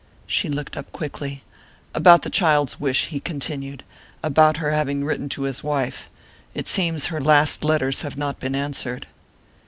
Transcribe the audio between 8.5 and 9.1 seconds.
answered."